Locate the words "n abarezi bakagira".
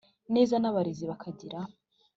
0.59-1.59